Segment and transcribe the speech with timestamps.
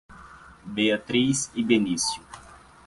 [0.65, 2.23] Beatriz e Benício